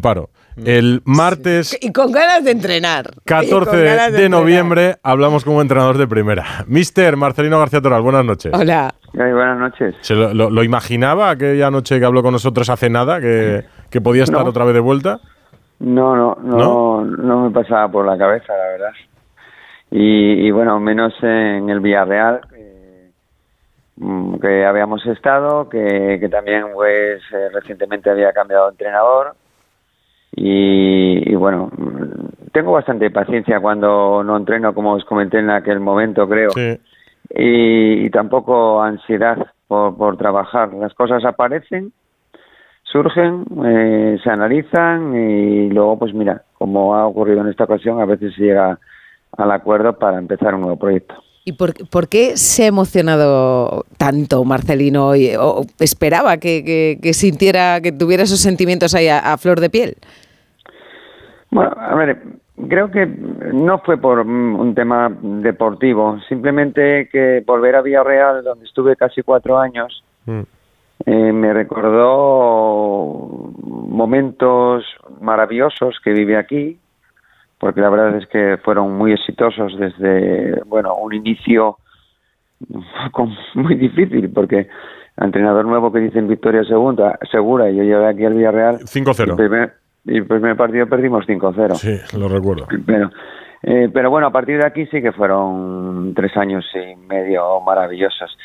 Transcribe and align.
paro. 0.00 0.30
El 0.64 1.02
martes 1.04 1.78
Y 1.80 1.92
con 1.92 2.10
ganas 2.10 2.44
de 2.44 2.50
entrenar. 2.50 3.04
Y 3.06 3.28
con 3.28 3.60
14 3.60 3.84
ganas 3.84 4.12
de, 4.12 4.24
entrenar. 4.24 4.30
noviembre 4.40 4.96
hablamos 5.04 5.44
con 5.44 5.54
un 5.54 5.62
entrenador 5.62 5.98
de 5.98 6.08
primera. 6.08 6.44
Mister 6.66 7.16
Marcelino 7.16 7.58
García 7.60 7.80
Toral, 7.80 8.02
buenas 8.02 8.24
noches. 8.24 8.52
Hola. 8.52 8.92
Ay, 9.14 9.32
buenas 9.32 9.58
noches. 9.58 9.94
¿Se 10.00 10.14
lo, 10.14 10.34
lo- 10.34 10.50
lo 10.50 10.62
imaginaba 10.64 11.30
aquella 11.30 11.70
noche 11.70 11.98
que 12.00 12.04
habló 12.04 12.22
con 12.22 12.32
nosotros 12.32 12.68
hace 12.70 12.90
nada, 12.90 13.20
que, 13.20 13.64
que 13.90 14.00
podía 14.00 14.24
estar 14.24 14.42
No. 14.42 14.50
otra 14.50 14.64
vez 14.64 14.74
de 14.74 14.80
vuelta? 14.80 15.20
No, 15.78 16.16
no, 16.16 16.36
no, 16.42 17.04
no, 17.04 17.44
me 17.44 17.50
pasaba 17.52 17.88
por 17.88 18.04
la 18.04 18.18
cabeza, 18.18 18.52
la 18.52 18.64
verdad. 18.68 18.92
Y, 19.92 20.46
y 20.46 20.50
bueno, 20.50 20.80
menos 20.80 21.14
en 21.22 21.70
el 21.70 21.78
Villarreal, 21.80 22.40
que, 22.50 23.10
mm, 23.96 24.38
que 24.40 24.66
habíamos 24.66 25.06
estado, 25.06 25.68
que, 25.68 26.18
que 26.20 26.28
también 26.28 26.64
pues 26.74 27.22
eh, 27.32 27.48
recientemente 27.54 28.10
había 28.10 28.32
cambiado 28.32 28.64
de 28.66 28.70
entrenador. 28.72 29.34
Y, 30.36 31.30
y 31.32 31.34
bueno, 31.34 31.70
tengo 32.52 32.72
bastante 32.72 33.10
paciencia 33.10 33.60
cuando 33.60 34.22
no 34.22 34.36
entreno, 34.36 34.74
como 34.74 34.92
os 34.92 35.04
comenté 35.04 35.38
en 35.38 35.50
aquel 35.50 35.80
momento, 35.80 36.28
creo. 36.28 36.50
Sí. 36.50 36.78
y, 37.34 38.06
y 38.06 38.10
tampoco 38.10 38.80
ansiedad 38.82 39.38
por, 39.66 39.96
por 39.96 40.16
trabajar. 40.16 40.72
Las 40.74 40.94
cosas 40.94 41.24
aparecen, 41.24 41.92
surgen, 42.84 43.44
eh, 43.66 44.18
se 44.22 44.30
analizan 44.30 45.14
y 45.16 45.70
luego, 45.70 45.98
pues 45.98 46.14
mira, 46.14 46.42
como 46.56 46.94
ha 46.94 47.06
ocurrido 47.06 47.40
en 47.40 47.48
esta 47.48 47.64
ocasión, 47.64 48.00
a 48.00 48.04
veces 48.06 48.34
se 48.34 48.42
llega 48.44 48.78
al 49.36 49.50
acuerdo 49.50 49.98
para 49.98 50.18
empezar 50.18 50.54
un 50.54 50.62
nuevo 50.62 50.76
proyecto. 50.78 51.14
¿Y 51.44 51.52
por, 51.52 51.72
por 51.88 52.08
qué 52.08 52.36
se 52.36 52.64
ha 52.64 52.66
emocionado 52.66 53.84
tanto 53.96 54.44
Marcelino 54.44 55.06
hoy? 55.08 55.30
¿O 55.38 55.62
esperaba 55.80 56.36
que, 56.36 56.62
que- 56.62 56.98
que 57.02 57.14
sintiera, 57.14 57.80
que 57.80 57.90
tuviera 57.90 58.22
esos 58.24 58.40
sentimientos 58.40 58.94
ahí 58.94 59.08
a, 59.08 59.18
a 59.18 59.38
flor 59.38 59.60
de 59.60 59.70
piel? 59.70 59.96
Bueno, 61.50 61.72
a 61.76 61.94
ver, 61.94 62.22
creo 62.68 62.90
que 62.90 63.06
no 63.06 63.78
fue 63.78 63.96
por 63.96 64.24
mm, 64.24 64.60
un 64.60 64.74
tema 64.74 65.10
deportivo, 65.20 66.18
simplemente 66.28 67.08
que 67.10 67.42
volver 67.46 67.76
a 67.76 67.82
Villarreal, 67.82 68.44
donde 68.44 68.66
estuve 68.66 68.96
casi 68.96 69.22
cuatro 69.22 69.58
años, 69.58 70.02
Mm. 70.28 70.42
Eh, 71.06 71.32
me 71.32 71.52
recordó 71.54 73.52
momentos 73.88 74.84
maravillosos 75.20 75.98
que 76.04 76.10
viví 76.10 76.34
aquí, 76.34 76.78
porque 77.58 77.80
la 77.80 77.88
verdad 77.88 78.16
es 78.16 78.26
que 78.26 78.58
fueron 78.62 78.96
muy 78.96 79.12
exitosos 79.12 79.78
desde, 79.78 80.60
bueno, 80.66 80.96
un 80.96 81.14
inicio 81.14 81.78
muy 83.54 83.76
difícil, 83.76 84.30
porque 84.30 84.68
entrenador 85.16 85.64
nuevo 85.64 85.90
que 85.92 86.00
dicen 86.00 86.28
victoria 86.28 86.62
segunda, 86.64 87.18
segura, 87.30 87.70
y 87.70 87.76
yo 87.76 87.84
llegué 87.84 88.06
aquí 88.06 88.24
al 88.24 88.34
Villarreal. 88.34 88.80
5-0. 88.80 89.72
Y 90.04 90.18
el 90.18 90.26
primer, 90.26 90.56
partido 90.56 90.86
perdimos 90.86 91.26
5-0. 91.26 91.74
Sí, 91.74 92.16
lo 92.16 92.28
recuerdo. 92.28 92.66
Pero, 92.86 93.10
eh, 93.62 93.90
pero 93.92 94.10
bueno, 94.10 94.28
a 94.28 94.32
partir 94.32 94.58
de 94.58 94.66
aquí 94.66 94.86
sí 94.86 95.02
que 95.02 95.12
fueron 95.12 96.14
tres 96.14 96.36
años 96.36 96.64
y 96.74 96.96
medio 96.96 97.60
maravillosos. 97.60 98.36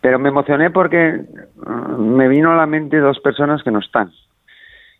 Pero 0.00 0.18
me 0.18 0.28
emocioné 0.28 0.70
porque 0.70 1.20
mm, 1.56 2.00
me 2.00 2.28
vino 2.28 2.52
a 2.52 2.56
la 2.56 2.66
mente 2.66 2.98
dos 2.98 3.20
personas 3.20 3.62
que 3.62 3.70
no 3.70 3.78
están. 3.78 4.10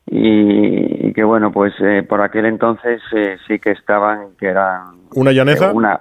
Y, 0.07 1.09
y 1.09 1.13
que 1.13 1.25
bueno, 1.25 1.51
pues 1.51 1.73
eh, 1.81 2.03
por 2.03 2.21
aquel 2.21 2.47
entonces 2.47 3.03
eh, 3.13 3.39
sí 3.47 3.59
que 3.59 3.71
estaban, 3.73 4.37
que 4.39 4.47
eran... 4.47 5.09
¿Una 5.15 5.33
llaneza? 5.33 5.71
eh, 5.71 5.73
una, 5.73 6.01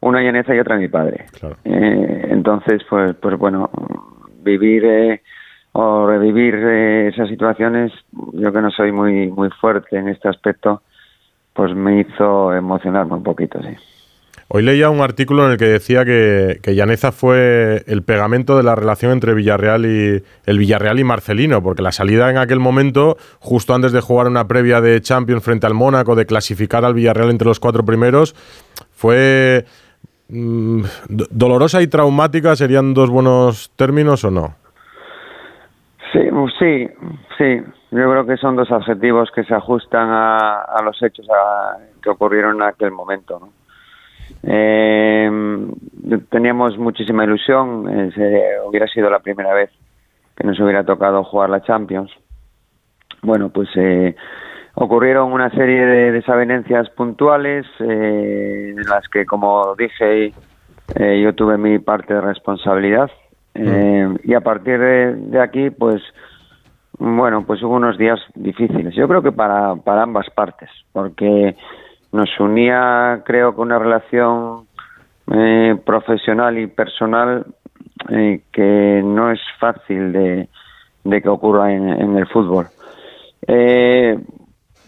una 0.00 0.22
llaneza 0.22 0.54
y 0.54 0.58
otra 0.58 0.76
mi 0.76 0.88
padre. 0.88 1.26
Claro. 1.38 1.56
Eh, 1.64 2.28
entonces, 2.30 2.82
pues, 2.88 3.14
pues 3.20 3.38
bueno, 3.38 3.70
vivir 4.42 4.84
eh, 4.84 5.22
o 5.72 6.06
revivir 6.06 6.54
eh, 6.56 7.08
esas 7.08 7.28
situaciones, 7.28 7.92
yo 8.32 8.52
que 8.52 8.60
no 8.60 8.70
soy 8.70 8.92
muy 8.92 9.28
muy 9.30 9.50
fuerte 9.60 9.96
en 9.96 10.08
este 10.08 10.28
aspecto, 10.28 10.82
pues 11.52 11.74
me 11.74 12.00
hizo 12.00 12.52
emocionarme 12.52 13.14
un 13.14 13.22
poquito, 13.22 13.60
sí. 13.62 13.76
Hoy 14.52 14.64
leía 14.64 14.90
un 14.90 15.00
artículo 15.00 15.46
en 15.46 15.52
el 15.52 15.58
que 15.58 15.66
decía 15.66 16.04
que, 16.04 16.58
que 16.60 16.74
Llaneza 16.74 17.12
fue 17.12 17.84
el 17.86 18.02
pegamento 18.02 18.56
de 18.56 18.64
la 18.64 18.74
relación 18.74 19.12
entre 19.12 19.32
Villarreal 19.32 19.86
y 19.86 20.24
el 20.44 20.58
Villarreal 20.58 20.98
y 20.98 21.04
Marcelino, 21.04 21.62
porque 21.62 21.82
la 21.82 21.92
salida 21.92 22.28
en 22.30 22.36
aquel 22.36 22.58
momento, 22.58 23.16
justo 23.38 23.74
antes 23.74 23.92
de 23.92 24.00
jugar 24.00 24.26
una 24.26 24.48
previa 24.48 24.80
de 24.80 25.00
Champions 25.02 25.44
frente 25.44 25.68
al 25.68 25.74
Mónaco, 25.74 26.16
de 26.16 26.26
clasificar 26.26 26.84
al 26.84 26.94
Villarreal 26.94 27.30
entre 27.30 27.46
los 27.46 27.60
cuatro 27.60 27.84
primeros, 27.84 28.34
fue 28.90 29.66
mm, 30.30 30.82
do- 31.08 31.26
dolorosa 31.30 31.80
y 31.80 31.86
traumática. 31.86 32.56
¿Serían 32.56 32.92
dos 32.92 33.08
buenos 33.08 33.70
términos 33.76 34.24
o 34.24 34.32
no? 34.32 34.56
Sí, 36.12 36.20
sí, 36.58 36.88
sí. 37.38 37.62
Yo 37.92 38.10
creo 38.10 38.26
que 38.26 38.36
son 38.36 38.56
dos 38.56 38.70
adjetivos 38.72 39.30
que 39.32 39.44
se 39.44 39.54
ajustan 39.54 40.08
a, 40.10 40.62
a 40.62 40.82
los 40.82 41.00
hechos 41.02 41.26
a- 41.30 41.76
que 42.02 42.10
ocurrieron 42.10 42.56
en 42.56 42.62
aquel 42.62 42.90
momento. 42.90 43.38
¿no? 43.40 43.52
Eh, 44.42 45.30
teníamos 46.30 46.78
muchísima 46.78 47.24
ilusión. 47.24 47.88
eh, 47.88 48.10
se- 48.14 48.60
hubiera 48.66 48.86
sido 48.88 49.10
la 49.10 49.18
primera 49.20 49.52
vez 49.54 49.70
que 50.36 50.46
nos 50.46 50.58
hubiera 50.60 50.84
tocado 50.84 51.22
jugar 51.24 51.50
la 51.50 51.62
Champions. 51.62 52.10
Bueno, 53.22 53.50
pues 53.50 53.68
eh, 53.76 54.16
ocurrieron 54.74 55.32
una 55.32 55.50
serie 55.50 55.84
de 55.84 56.12
desavenencias 56.12 56.88
puntuales 56.90 57.66
eh, 57.80 58.74
en 58.76 58.84
las 58.88 59.06
que, 59.08 59.26
como 59.26 59.74
dije, 59.76 60.32
eh, 60.94 61.20
yo 61.22 61.34
tuve 61.34 61.58
mi 61.58 61.78
parte 61.78 62.14
de 62.14 62.20
responsabilidad. 62.22 63.10
Eh, 63.54 64.08
y 64.24 64.34
a 64.34 64.40
partir 64.40 64.78
de, 64.78 65.40
aquí, 65.40 65.70
pues, 65.70 66.02
bueno, 66.98 67.44
pues 67.46 67.62
hubo 67.62 67.74
unos 67.76 67.98
días 67.98 68.20
difíciles. 68.34 68.94
Yo 68.94 69.08
creo 69.08 69.22
que 69.22 69.32
para, 69.32 69.74
para 69.76 70.02
ambas 70.02 70.28
partes, 70.30 70.70
porque 70.92 71.56
nos 72.12 72.28
unía, 72.40 73.22
creo 73.24 73.54
que 73.54 73.60
una 73.60 73.78
relación 73.78 74.66
eh, 75.32 75.76
profesional 75.84 76.58
y 76.58 76.66
personal 76.66 77.46
eh, 78.10 78.42
que 78.52 79.02
no 79.04 79.30
es 79.30 79.40
fácil 79.58 80.12
de, 80.12 80.48
de 81.04 81.22
que 81.22 81.28
ocurra 81.28 81.72
en, 81.72 81.88
el 82.16 82.26
fútbol. 82.26 82.68
Eh, 83.46 84.18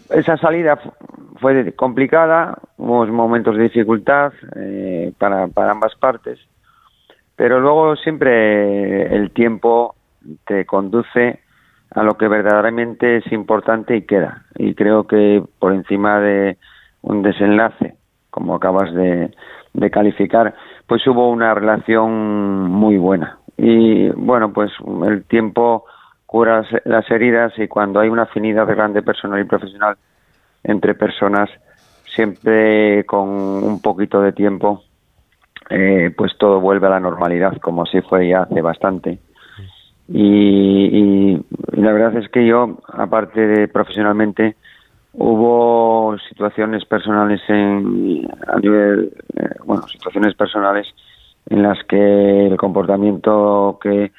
esa 0.09 0.37
salida 0.37 0.77
fu- 0.77 0.93
fue 1.39 1.73
complicada, 1.75 2.57
hubo 2.77 3.05
momentos 3.07 3.55
de 3.57 3.63
dificultad 3.63 4.33
eh, 4.55 5.11
para, 5.17 5.47
para 5.47 5.71
ambas 5.71 5.95
partes, 5.95 6.39
pero 7.35 7.59
luego 7.59 7.95
siempre 7.95 9.15
el 9.15 9.31
tiempo 9.31 9.95
te 10.45 10.65
conduce 10.65 11.39
a 11.91 12.03
lo 12.03 12.17
que 12.17 12.27
verdaderamente 12.27 13.17
es 13.17 13.31
importante 13.31 13.95
y 13.95 14.03
queda. 14.03 14.43
Y 14.55 14.73
creo 14.73 15.05
que 15.05 15.43
por 15.59 15.73
encima 15.73 16.19
de 16.19 16.57
un 17.01 17.21
desenlace, 17.21 17.95
como 18.29 18.55
acabas 18.55 18.93
de, 18.93 19.31
calificar, 19.91 20.55
pues 20.87 21.05
hubo 21.07 21.29
una 21.29 21.53
relación 21.53 22.69
muy 22.69 22.97
buena. 22.97 23.37
Y 23.57 24.09
bueno, 24.09 24.53
pues 24.53 24.71
el 25.05 25.23
tiempo 25.25 25.85
cura 26.25 26.63
las 26.85 27.09
heridas 27.11 27.53
y 27.57 27.67
cuando 27.67 27.99
hay 27.99 28.09
una 28.09 28.23
afinidad 28.23 28.67
grande 28.67 29.01
personal 29.01 29.39
y 29.39 29.43
profesional 29.43 29.97
entre 30.63 30.95
personas, 30.95 31.49
siempre 32.05 33.03
con 33.05 33.27
un 33.29 33.81
poquito 33.81 34.21
de 34.21 34.31
tiempo, 34.31 34.83
eh, 35.69 36.11
pues 36.15 36.37
todo 36.37 36.59
vuelve 36.59 36.87
a 36.87 36.91
la 36.91 36.99
normalidad, 36.99 37.57
como 37.61 37.83
así 37.83 38.01
fue 38.01 38.27
ya 38.29 38.43
hace 38.43 38.61
bastante. 38.61 39.19
Y, 40.07 40.85
y- 40.85 41.45
y 41.73 41.81
la 41.81 41.91
verdad 41.93 42.17
es 42.17 42.29
que 42.29 42.45
yo, 42.45 42.77
aparte 42.91 43.39
de 43.47 43.67
profesionalmente, 43.67 44.55
hubo 45.13 46.15
situaciones 46.29 46.85
personales 46.85 47.41
en, 47.47 48.27
a 48.47 48.57
nivel, 48.59 49.13
eh, 49.35 49.49
bueno, 49.65 49.87
situaciones 49.87 50.35
personales 50.35 50.87
en 51.49 51.63
las 51.63 51.81
que 51.85 52.47
el 52.47 52.57
comportamiento 52.57 53.77
que 53.81 54.11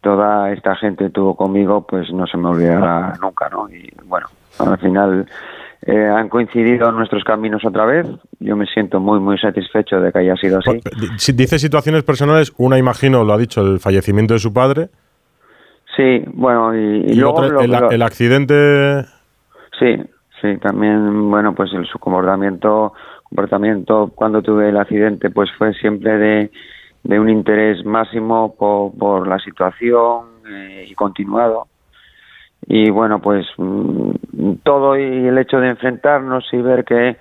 toda 0.00 0.52
esta 0.52 0.76
gente 0.76 1.10
tuvo 1.10 1.34
conmigo, 1.34 1.86
pues 1.86 2.12
no 2.12 2.26
se 2.26 2.36
me 2.36 2.48
olvidará 2.48 3.14
nunca, 3.20 3.48
¿no? 3.50 3.68
Y 3.68 3.90
bueno, 4.04 4.26
al 4.58 4.78
final 4.78 5.26
eh, 5.82 6.06
han 6.06 6.28
coincidido 6.28 6.90
nuestros 6.92 7.22
caminos 7.24 7.64
otra 7.64 7.84
vez. 7.84 8.06
Yo 8.40 8.56
me 8.56 8.66
siento 8.66 9.00
muy, 9.00 9.20
muy 9.20 9.38
satisfecho 9.38 10.00
de 10.00 10.12
que 10.12 10.18
haya 10.20 10.36
sido 10.36 10.58
así. 10.58 10.80
Si 11.18 11.32
dice 11.32 11.58
situaciones 11.58 12.02
personales, 12.02 12.52
una 12.58 12.78
imagino, 12.78 13.24
lo 13.24 13.32
ha 13.32 13.38
dicho, 13.38 13.60
el 13.60 13.78
fallecimiento 13.80 14.34
de 14.34 14.40
su 14.40 14.52
padre. 14.52 14.88
Sí, 15.96 16.22
bueno, 16.26 16.74
y, 16.74 16.78
y 17.06 17.12
Y, 17.12 17.14
luego 17.14 17.36
otra, 17.38 17.48
lo- 17.48 17.60
el, 17.60 17.70
lo- 17.70 17.90
el 17.90 18.02
accidente. 18.02 19.04
Sí, 19.78 19.96
sí, 20.42 20.56
también, 20.58 21.30
bueno, 21.30 21.54
pues 21.54 21.72
el, 21.72 21.86
su 21.86 21.98
comportamiento, 21.98 22.92
comportamiento 23.24 24.10
cuando 24.14 24.42
tuve 24.42 24.68
el 24.70 24.76
accidente, 24.76 25.30
pues 25.30 25.48
fue 25.56 25.72
siempre 25.74 26.18
de, 26.18 26.50
de 27.04 27.20
un 27.20 27.30
interés 27.30 27.84
máximo 27.84 28.54
por, 28.58 28.92
por 28.98 29.26
la 29.28 29.38
situación 29.38 30.26
eh, 30.50 30.86
y 30.88 30.94
continuado. 30.94 31.66
Y 32.66 32.90
bueno, 32.90 33.20
pues 33.20 33.46
mm, 33.56 34.54
todo 34.62 34.96
y 34.96 35.26
el 35.28 35.38
hecho 35.38 35.58
de 35.58 35.68
enfrentarnos 35.70 36.44
y 36.52 36.56
ver 36.58 36.84
que, 36.84 37.16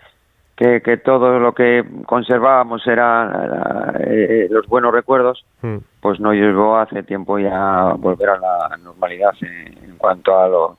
que, 0.56 0.82
que 0.82 0.98
todo 0.98 1.40
lo 1.40 1.54
que 1.54 1.84
conservábamos 2.06 2.86
era 2.88 3.94
eh, 4.00 4.48
los 4.50 4.66
buenos 4.68 4.94
recuerdos, 4.94 5.46
Mm. 5.62 5.78
pues 6.02 6.20
nos 6.20 6.34
llevó 6.34 6.78
hace 6.78 7.02
tiempo 7.04 7.40
ya 7.40 7.90
a 7.90 7.94
volver 7.94 8.30
a 8.30 8.38
la 8.38 8.78
normalidad 8.84 9.32
en, 9.42 9.78
en 9.84 9.98
cuanto 9.98 10.38
a 10.40 10.48
lo, 10.48 10.78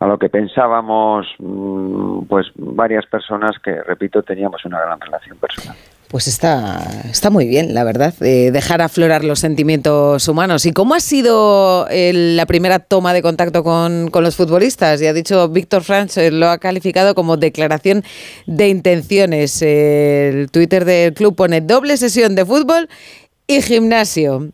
a 0.00 0.06
lo 0.06 0.18
que 0.18 0.28
pensábamos 0.28 1.26
mm, 1.38 2.22
pues 2.28 2.50
varias 2.56 3.06
personas 3.06 3.58
que 3.58 3.82
repito 3.82 4.22
teníamos 4.22 4.64
una 4.64 4.80
gran 4.80 5.00
relación 5.00 5.36
personal 5.38 5.76
pues 6.14 6.28
está, 6.28 6.78
está 7.10 7.28
muy 7.28 7.48
bien, 7.48 7.74
la 7.74 7.82
verdad, 7.82 8.14
dejar 8.20 8.80
aflorar 8.80 9.24
los 9.24 9.40
sentimientos 9.40 10.28
humanos. 10.28 10.64
¿Y 10.64 10.72
cómo 10.72 10.94
ha 10.94 11.00
sido 11.00 11.88
la 11.90 12.46
primera 12.46 12.78
toma 12.78 13.12
de 13.12 13.20
contacto 13.20 13.64
con, 13.64 14.12
los 14.22 14.36
futbolistas? 14.36 15.00
Ya 15.00 15.10
ha 15.10 15.12
dicho 15.12 15.48
Víctor 15.48 15.82
Franch, 15.82 16.16
eh, 16.18 16.30
lo 16.30 16.50
ha 16.50 16.58
calificado 16.58 17.16
como 17.16 17.36
declaración 17.36 18.04
de 18.46 18.68
intenciones. 18.68 19.60
el 19.60 20.52
Twitter 20.52 20.84
del 20.84 21.14
club 21.14 21.34
pone 21.34 21.60
doble 21.60 21.96
sesión 21.96 22.36
de 22.36 22.46
fútbol 22.46 22.88
y 23.48 23.60
gimnasio. 23.60 24.50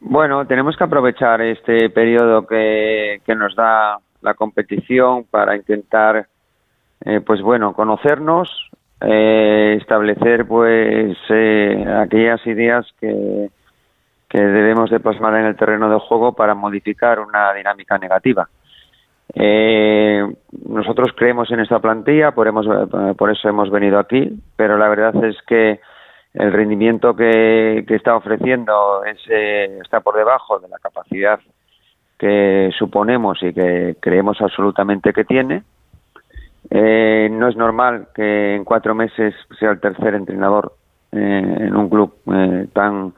Bueno, 0.00 0.46
tenemos 0.46 0.76
que 0.76 0.84
aprovechar 0.84 1.40
este 1.40 1.88
periodo 1.88 2.46
que, 2.46 3.22
nos 3.34 3.56
da 3.56 3.96
la 4.20 4.34
competición 4.34 5.24
para 5.24 5.56
intentar, 5.56 6.26
eh, 7.06 7.22
pues 7.24 7.40
bueno, 7.40 7.72
conocernos, 7.72 8.50
eh, 9.04 9.78
establecer 9.80 10.46
pues 10.46 11.16
eh, 11.28 11.84
aquellas 12.00 12.46
ideas 12.46 12.86
que, 13.00 13.50
que 14.28 14.38
debemos 14.40 14.90
de 14.90 15.00
plasmar 15.00 15.34
en 15.36 15.46
el 15.46 15.56
terreno 15.56 15.90
de 15.90 15.98
juego 15.98 16.32
para 16.32 16.54
modificar 16.54 17.20
una 17.20 17.52
dinámica 17.52 17.98
negativa. 17.98 18.48
nosotros 19.34 21.12
creemos 21.16 21.50
en 21.50 21.60
esta 21.60 21.78
plantilla, 21.78 22.32
por, 22.32 22.48
hemos, 22.48 22.66
por 23.16 23.30
eso 23.30 23.48
hemos 23.48 23.70
venido 23.70 23.98
aquí, 23.98 24.30
pero 24.56 24.76
la 24.78 24.88
verdad 24.88 25.24
es 25.24 25.36
que 25.46 25.80
el 26.34 26.52
rendimiento 26.52 27.14
que, 27.14 27.84
está 27.88 28.16
ofreciendo 28.16 29.02
está 29.04 30.00
por 30.00 30.16
debajo 30.16 30.58
de 30.58 30.68
la 30.68 30.78
capacidad 30.78 31.40
que 32.18 32.70
suponemos 32.78 33.42
y 33.42 33.52
que 33.52 33.96
creemos 34.00 34.40
absolutamente 34.40 35.12
que 35.12 35.24
tiene. 35.24 35.64
Eh, 36.74 37.28
no 37.30 37.48
es 37.48 37.56
normal 37.56 38.08
que 38.14 38.54
en 38.54 38.64
cuatro 38.64 38.94
meses 38.94 39.34
sea 39.58 39.72
el 39.72 39.80
tercer 39.80 40.14
entrenador 40.14 40.74
eh, 41.12 41.56
en 41.60 41.76
un 41.76 41.90
club 41.90 42.14
eh, 42.32 42.66
tan 42.72 43.12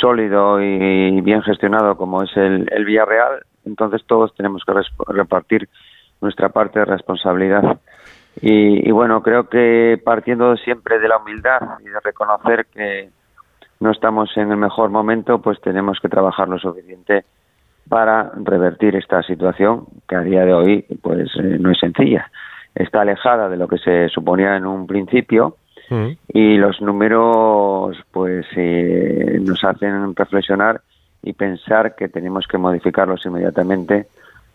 sólido 0.00 0.60
y 0.60 1.18
bien 1.22 1.40
gestionado 1.40 1.96
como 1.96 2.22
es 2.22 2.36
el, 2.36 2.68
el 2.70 2.84
Villarreal. 2.84 3.42
Entonces 3.64 4.02
todos 4.06 4.34
tenemos 4.34 4.62
que 4.64 4.74
repartir 5.08 5.68
nuestra 6.20 6.50
parte 6.50 6.78
de 6.78 6.84
responsabilidad. 6.84 7.78
Y, 8.40 8.90
bueno, 8.90 9.22
creo 9.22 9.48
que 9.48 10.00
partiendo 10.02 10.56
siempre 10.56 10.98
de 10.98 11.08
la 11.08 11.18
humildad 11.18 11.60
y 11.80 11.88
de 11.88 12.00
reconocer 12.00 12.66
que 12.66 13.10
no 13.80 13.90
estamos 13.90 14.34
en 14.36 14.50
el 14.50 14.56
mejor 14.56 14.90
momento, 14.90 15.42
pues 15.42 15.60
tenemos 15.60 15.98
que 16.00 16.08
trabajar 16.08 16.48
lo 16.48 16.58
suficiente 16.58 17.24
para 17.88 18.30
revertir 18.42 18.96
esta 18.96 19.22
situación 19.22 19.86
que 20.08 20.16
a 20.16 20.20
día 20.20 20.44
de 20.44 20.54
hoy 20.54 20.86
pues 21.02 21.28
eh, 21.36 21.58
no 21.60 21.72
es 21.72 21.78
sencilla. 21.78 22.30
Está 22.74 23.02
alejada 23.02 23.48
de 23.48 23.56
lo 23.56 23.68
que 23.68 23.78
se 23.78 24.08
suponía 24.08 24.56
en 24.56 24.66
un 24.66 24.86
principio 24.86 25.56
mm. 25.90 26.08
y 26.32 26.56
los 26.56 26.80
números 26.80 27.96
pues 28.10 28.46
eh, 28.56 29.38
nos 29.42 29.62
hacen 29.64 30.14
reflexionar 30.16 30.80
y 31.22 31.34
pensar 31.34 31.94
que 31.94 32.08
tenemos 32.08 32.46
que 32.46 32.58
modificarlos 32.58 33.24
inmediatamente 33.26 34.06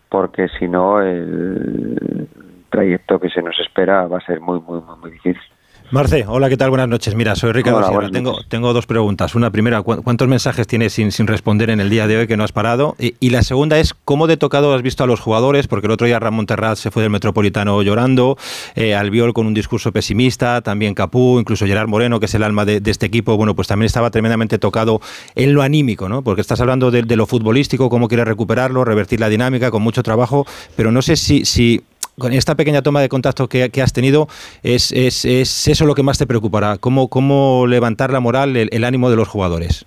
porque 0.08 0.48
si 0.48 0.68
no 0.68 1.00
el, 1.00 2.28
trayecto 2.70 3.18
que 3.18 3.30
se 3.30 3.42
nos 3.42 3.58
espera 3.58 4.06
va 4.06 4.18
a 4.18 4.26
ser 4.26 4.40
muy, 4.40 4.60
muy, 4.60 4.80
muy, 4.80 4.96
muy 5.00 5.10
difícil. 5.12 5.42
Marce, 5.90 6.26
hola, 6.28 6.50
¿qué 6.50 6.58
tal? 6.58 6.68
Buenas 6.68 6.88
noches. 6.88 7.14
Mira, 7.14 7.34
soy 7.34 7.52
Ricardo 7.52 7.82
Sierra. 7.88 8.10
Tengo, 8.10 8.36
tengo 8.46 8.74
dos 8.74 8.84
preguntas. 8.84 9.34
Una 9.34 9.50
primera, 9.50 9.80
¿cuántos 9.80 10.28
mensajes 10.28 10.66
tienes 10.66 10.92
sin, 10.92 11.12
sin 11.12 11.26
responder 11.26 11.70
en 11.70 11.80
el 11.80 11.88
día 11.88 12.06
de 12.06 12.18
hoy 12.18 12.26
que 12.26 12.36
no 12.36 12.44
has 12.44 12.52
parado? 12.52 12.94
Y, 12.98 13.30
la 13.30 13.42
segunda 13.42 13.78
es, 13.78 13.94
¿cómo 14.04 14.26
de 14.26 14.36
tocado 14.36 14.74
has 14.74 14.82
visto 14.82 15.04
a 15.04 15.06
los 15.06 15.20
jugadores? 15.20 15.66
Porque 15.66 15.86
el 15.86 15.92
otro 15.92 16.06
día 16.06 16.18
Ramón 16.18 16.44
Terrat 16.44 16.76
se 16.76 16.90
fue 16.90 17.02
del 17.02 17.10
Metropolitano 17.10 17.80
llorando, 17.80 18.36
eh, 18.74 18.94
Albiol 18.94 19.32
con 19.32 19.46
un 19.46 19.54
discurso 19.54 19.90
pesimista, 19.90 20.60
también 20.60 20.92
Capú, 20.92 21.40
incluso 21.40 21.64
Gerard 21.64 21.88
Moreno, 21.88 22.20
que 22.20 22.26
es 22.26 22.34
el 22.34 22.42
alma 22.42 22.66
de, 22.66 22.82
este 22.84 23.06
equipo, 23.06 23.38
bueno, 23.38 23.54
pues 23.54 23.68
también 23.68 23.86
estaba 23.86 24.10
tremendamente 24.10 24.58
tocado 24.58 25.00
en 25.36 25.54
lo 25.54 25.62
anímico, 25.62 26.10
¿no? 26.10 26.20
Porque 26.20 26.42
estás 26.42 26.60
hablando 26.60 26.90
de, 26.90 27.02
de 27.02 27.16
lo 27.16 27.26
futbolístico, 27.26 27.88
cómo 27.88 28.08
quiere 28.08 28.26
recuperarlo, 28.26 28.84
revertir 28.84 29.20
la 29.20 29.30
dinámica 29.30 29.70
con 29.70 29.80
mucho 29.80 30.02
trabajo, 30.02 30.46
pero 30.76 30.92
no 30.92 31.00
sé 31.00 31.16
si, 31.16 31.46
si 31.46 31.82
con 32.18 32.32
esta 32.32 32.54
pequeña 32.54 32.82
toma 32.82 33.00
de 33.00 33.08
contacto 33.08 33.48
que, 33.48 33.70
has 33.82 33.92
tenido, 33.92 34.28
es, 34.62 34.92
es, 34.92 35.24
es, 35.24 35.68
eso 35.68 35.86
lo 35.86 35.94
que 35.94 36.02
más 36.02 36.18
te 36.18 36.26
preocupará? 36.26 36.76
¿Cómo, 36.78 37.08
cómo 37.08 37.66
levantar 37.66 38.12
la 38.12 38.20
moral, 38.20 38.56
el, 38.56 38.84
ánimo 38.84 39.10
de 39.10 39.16
los 39.16 39.28
jugadores? 39.28 39.86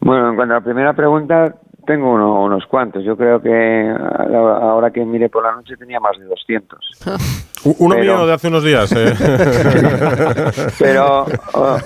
Bueno, 0.00 0.30
en 0.30 0.36
cuanto 0.36 0.54
a 0.54 0.58
la 0.58 0.64
primera 0.64 0.92
pregunta, 0.92 1.54
tengo 1.86 2.12
unos 2.12 2.66
cuantos. 2.66 3.04
Yo 3.04 3.16
creo 3.16 3.40
que 3.40 3.88
ahora 3.90 4.90
que 4.90 5.04
mire 5.04 5.28
por 5.28 5.44
la 5.44 5.52
noche 5.52 5.76
tenía 5.76 6.00
más 6.00 6.18
de 6.18 6.24
200. 6.26 6.78
Uno 7.78 7.96
mío 7.96 8.26
de 8.26 8.32
hace 8.32 8.48
unos 8.48 8.62
días. 8.62 8.92
¿eh? 8.92 9.12
pero 10.78 11.26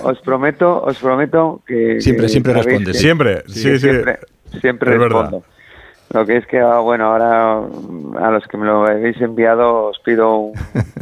os 0.03 0.19
prometo, 0.19 0.83
os 0.83 0.97
prometo 0.99 1.61
que 1.65 1.99
siempre, 2.01 2.29
siempre 2.29 2.53
respondes. 2.53 2.99
Siempre, 2.99 3.43
sí, 3.47 3.61
sí. 3.61 3.79
Siempre, 3.79 4.19
siempre 4.59 4.97
respondo. 4.97 5.43
Lo 6.13 6.25
que 6.25 6.37
es 6.37 6.45
que, 6.45 6.59
ah, 6.59 6.79
bueno, 6.79 7.05
ahora 7.05 7.59
a 8.19 8.31
los 8.31 8.43
que 8.47 8.57
me 8.57 8.65
lo 8.65 8.85
habéis 8.85 9.19
enviado 9.21 9.85
os 9.85 9.99
pido 9.99 10.35
un, 10.35 10.53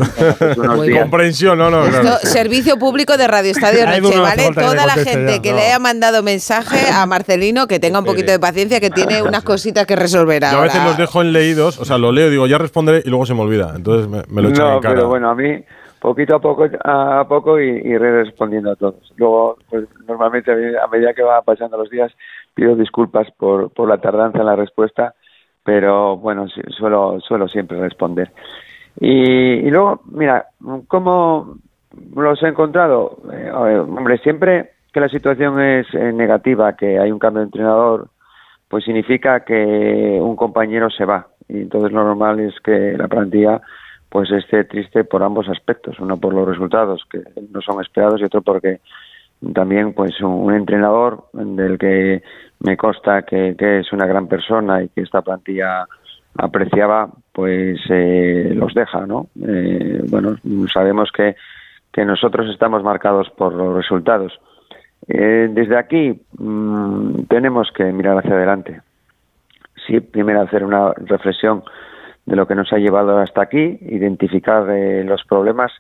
unos 0.58 0.86
días. 0.86 1.02
comprensión, 1.02 1.58
no, 1.58 1.72
no. 1.72 1.84
Servicio 2.22 2.78
público 2.78 3.18
de 3.18 3.28
Radio 3.28 3.52
Estadio 3.60 3.86
Noche, 3.88 4.20
¿vale? 4.20 4.52
Toda 4.54 4.86
la 4.86 4.94
gente 4.94 5.42
que 5.42 5.54
le 5.54 5.68
haya 5.68 5.80
mandado 5.80 6.22
mensaje 6.22 6.92
a 6.92 7.06
Marcelino, 7.08 7.68
que 7.68 7.80
tenga 7.80 8.00
un 8.00 8.06
poquito 8.06 8.32
de 8.32 8.40
paciencia, 8.40 8.80
que 8.80 8.92
tiene 8.92 9.22
unas 9.30 9.44
cositas 9.44 9.88
que 9.88 9.96
resolver 9.96 10.46
ahora. 10.46 10.58
Yo 10.58 10.62
a 10.62 10.66
veces 10.66 10.84
los 10.84 10.98
dejo 10.98 11.22
en 11.22 11.34
leídos, 11.34 11.80
o 11.80 11.86
sea, 11.86 11.98
lo 11.98 12.12
leo, 12.12 12.30
digo, 12.30 12.46
ya 12.46 12.60
responderé 12.60 13.02
y 13.04 13.10
luego 13.10 13.26
se 13.26 13.34
me 13.34 13.42
olvida. 13.42 13.74
Entonces 13.76 14.08
me, 14.08 14.42
lo 14.42 14.50
echan 14.50 14.74
en 14.74 14.80
cara. 14.80 14.96
pero 14.96 15.08
bueno, 15.08 15.32
a 15.32 15.36
mí 15.36 15.64
poquito 16.00 16.36
a 16.36 16.40
poco 16.40 16.66
a 16.84 17.26
poco 17.28 17.60
y, 17.60 17.70
y 17.70 17.98
respondiendo 17.98 18.72
a 18.72 18.76
todos. 18.76 19.14
Luego, 19.18 19.58
pues 19.70 19.88
normalmente 20.08 20.52
a 20.52 20.88
medida 20.88 21.14
que 21.14 21.24
van 21.24 21.44
pasando 21.44 21.78
los 21.78 21.90
días 21.90 22.12
pido 22.54 22.76
disculpas 22.76 23.30
por, 23.38 23.72
por 23.72 23.88
la 23.88 24.00
tardanza 24.00 24.40
en 24.40 24.46
la 24.46 24.56
respuesta, 24.56 25.14
pero 25.64 26.18
bueno, 26.18 26.48
suelo, 26.78 27.20
suelo 27.22 27.48
siempre 27.48 27.80
responder. 27.80 28.32
Y, 29.00 29.70
luego, 29.70 30.02
mira, 30.12 30.48
¿cómo 30.88 31.56
los 32.16 32.44
he 32.44 32.48
encontrado? 32.48 33.18
Eh, 33.32 33.50
hombre, 33.52 34.18
siempre 34.18 34.72
que 34.92 35.00
la 35.00 35.10
situación 35.10 35.62
es 35.62 35.88
eh, 35.94 36.12
negativa, 36.12 36.76
que 36.76 37.00
hay 37.00 37.12
un 37.12 37.20
cambio 37.20 37.42
de 37.42 37.46
entrenador, 37.46 38.10
pues 38.68 38.84
significa 38.84 39.42
que 39.42 40.18
un 40.22 40.36
compañero 40.36 40.90
se 40.90 41.06
va. 41.06 41.28
Y 41.48 41.62
entonces 41.62 41.92
lo 41.92 42.04
normal 42.04 42.40
es 42.40 42.60
que 42.60 42.96
la 42.98 43.08
plantilla 43.08 43.62
pues 44.10 44.32
esté 44.32 44.64
triste 44.64 45.04
por 45.04 45.24
ambos 45.24 45.48
aspectos, 45.50 46.00
uno 46.00 46.18
por 46.18 46.34
los 46.34 46.48
resultados 46.48 47.04
que 47.10 47.22
no 47.52 47.62
son 47.62 47.82
esperados 47.82 48.20
y 48.20 48.26
otro 48.26 48.42
porque 48.42 48.82
también 49.54 49.94
pues 49.94 50.20
un, 50.22 50.54
entrenador 50.54 51.26
del 51.34 51.78
que 51.78 52.24
me 52.60 52.76
consta 52.76 53.22
que, 53.22 53.56
es 53.60 53.94
una 53.94 54.06
gran 54.06 54.28
persona 54.28 54.84
y 54.84 54.90
que 54.90 55.02
esta 55.02 55.22
plantilla 55.22 55.86
apreciaba 56.38 57.10
pues 57.32 57.80
eh, 57.90 58.52
los 58.56 58.74
deja 58.74 59.06
no 59.06 59.28
eh, 59.48 60.04
bueno 60.10 60.36
sabemos 60.74 61.12
que, 61.12 61.36
que 61.94 62.04
nosotros 62.04 62.50
estamos 62.50 62.84
marcados 62.84 63.30
por 63.32 63.54
los 63.54 63.76
resultados. 63.76 64.40
Eh, 65.08 65.50
desde 65.52 65.78
aquí 65.78 66.22
mm, 66.38 67.24
tenemos 67.30 67.72
que 67.72 67.86
mirar 67.86 68.18
hacia 68.18 68.34
adelante. 68.36 68.82
Sí 69.88 70.00
primero 70.02 70.42
hacer 70.42 70.64
una 70.64 70.92
reflexión 70.94 71.64
de 72.30 72.36
lo 72.36 72.48
que 72.48 72.56
nos 72.56 72.72
ha 72.72 72.78
llevado 72.78 73.18
hasta 73.18 73.42
aquí 73.42 73.80
identificar 73.82 74.64
los 75.04 75.24
problemas 75.24 75.72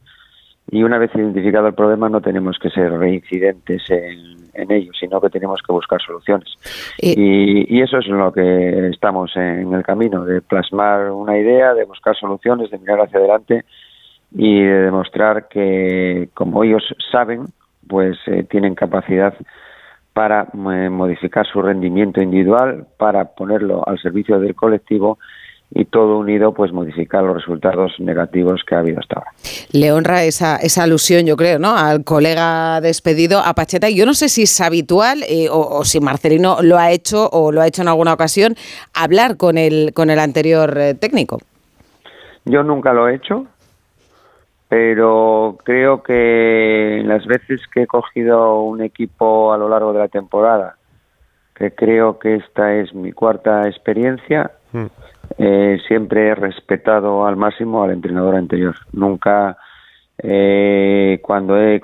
y 0.72 0.84
una 0.84 0.98
vez 0.98 1.12
identificado 1.16 1.68
el 1.68 1.74
problema 1.74 2.10
no 2.10 2.22
tenemos 2.22 2.58
que 2.60 2.70
ser 2.70 2.92
reincidentes 2.92 3.88
en, 3.90 4.50
en 4.54 4.72
ello, 4.72 4.92
sino 5.00 5.22
que 5.22 5.30
tenemos 5.30 5.62
que 5.66 5.72
buscar 5.72 6.02
soluciones. 6.02 6.50
Y, 7.00 7.76
y, 7.76 7.82
eso 7.82 8.00
es 8.00 8.08
lo 8.08 8.32
que 8.32 8.90
estamos 8.90 9.36
en 9.36 9.74
el 9.74 9.84
camino, 9.84 10.26
de 10.26 10.42
plasmar 10.42 11.12
una 11.12 11.38
idea, 11.38 11.74
de 11.74 11.86
buscar 11.86 12.16
soluciones, 12.16 12.70
de 12.72 12.80
mirar 12.80 13.02
hacia 13.02 13.20
adelante 13.20 13.64
y 14.32 14.62
de 14.62 14.82
demostrar 14.84 15.48
que, 15.48 16.30
como 16.34 16.64
ellos 16.64 16.84
saben, 17.12 17.46
pues 17.88 18.18
eh, 18.28 18.44
tienen 18.44 18.76
capacidad 18.76 19.34
para 20.14 20.48
eh, 20.54 20.90
modificar 20.90 21.48
su 21.48 21.62
rendimiento 21.62 22.22
individual, 22.22 22.86
para 22.98 23.26
ponerlo 23.26 23.88
al 23.88 24.00
servicio 24.00 24.40
del 24.40 24.54
colectivo 24.54 25.18
y 25.72 25.86
todo 25.86 26.18
unido 26.18 26.54
pues 26.54 26.72
modificar 26.72 27.24
los 27.24 27.36
resultados 27.36 27.94
negativos 28.00 28.64
que 28.66 28.76
ha 28.76 28.80
habido 28.80 29.00
hasta 29.00 29.20
ahora. 29.20 29.32
Le 29.72 29.92
honra 29.92 30.24
esa, 30.24 30.56
esa 30.58 30.84
alusión, 30.84 31.26
yo 31.26 31.38
creo, 31.38 31.60
¿no? 31.60 31.78
al 31.78 32.04
colega 32.04 32.82
despedido, 32.82 33.40
a 33.40 33.54
Pacheta. 33.54 33.90
Y 33.90 33.96
yo 33.96 34.06
no 34.06 34.14
sé 34.14 34.30
si 34.30 34.44
es 34.44 34.62
habitual 34.62 35.24
eh, 35.30 35.48
o, 35.52 35.84
si 35.86 36.00
Marcelino 36.00 36.58
lo 36.62 36.78
ha 36.78 36.92
hecho 36.92 37.30
o 37.32 37.52
lo 37.52 37.62
ha 37.62 37.68
hecho 37.68 37.84
en 37.84 37.88
alguna 37.88 38.14
ocasión, 38.14 38.56
hablar 38.94 39.38
con 39.38 39.58
el, 39.58 39.94
con 39.94 40.10
el 40.10 40.20
anterior 40.20 40.76
eh, 40.78 40.94
técnico. 40.96 41.40
Yo 42.46 42.64
nunca 42.64 42.94
lo 42.94 43.08
he 43.08 43.16
hecho, 43.16 43.46
pero 44.70 45.58
creo 45.64 46.02
que 46.02 47.04
las 47.06 47.28
veces 47.28 47.62
que 47.72 47.84
he 47.84 47.88
cogido 47.88 48.62
un 48.62 48.82
equipo 48.82 49.54
a 49.54 49.58
lo 49.58 49.70
largo 49.70 49.94
de 49.94 50.00
la 50.00 50.08
temporada, 50.08 50.78
que 51.54 51.72
creo 51.72 52.18
que 52.18 52.36
esta 52.36 52.74
es 52.74 52.94
mi 52.96 53.12
cuarta 53.12 53.68
experiencia, 53.68 54.52
Hmm. 54.72 54.88
Eh, 55.38 55.80
siempre 55.88 56.28
he 56.28 56.36
respetado 56.36 57.26
al 57.26 57.36
máximo 57.36 57.84
al 57.84 57.92
entrenador 57.92 58.36
anterior. 58.36 58.76
Nunca 58.94 59.58
eh, 60.22 61.20
cuando 61.22 61.58
he, 61.58 61.82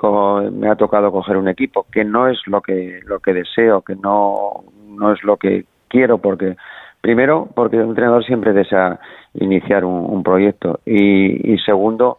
me 0.52 0.70
ha 0.70 0.76
tocado 0.76 1.12
coger 1.12 1.38
un 1.38 1.48
equipo, 1.48 1.86
que 1.92 2.04
no 2.04 2.28
es 2.28 2.40
lo 2.48 2.62
que, 2.62 3.00
lo 3.06 3.20
que 3.20 3.34
deseo, 3.34 3.82
que 3.82 3.96
no, 3.96 4.66
es 5.14 5.24
lo 5.24 5.38
que 5.38 5.66
quiero, 5.88 6.18
porque 6.18 6.58
primero, 7.02 7.48
porque 7.56 7.78
el 7.78 7.84
entrenador 7.84 8.26
siempre 8.26 8.52
desea 8.52 9.00
iniciar 9.36 9.86
un, 9.86 10.24
proyecto 10.24 10.80
y, 10.86 11.58
segundo, 11.60 12.18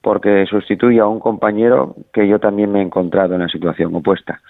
porque 0.00 0.46
sustituye 0.46 1.00
a 1.00 1.06
un 1.06 1.20
compañero 1.20 1.94
que 2.12 2.26
yo 2.26 2.38
también 2.38 2.72
me 2.72 2.78
he 2.78 2.82
encontrado 2.82 3.34
en 3.34 3.40
la 3.40 3.48
situación 3.48 3.94
opuesta. 3.94 4.40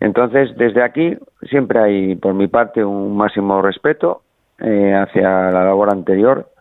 Entonces, 0.00 0.56
desde 0.56 0.82
aquí 0.82 1.16
siempre 1.48 1.78
hay, 1.80 2.16
por 2.16 2.34
mi 2.34 2.46
parte, 2.46 2.84
un 2.84 3.16
máximo 3.16 3.62
respeto 3.62 4.22
eh, 4.62 4.94
hacia 4.94 5.50
la 5.50 5.64
labor 5.64 5.90
anterior 5.90 6.52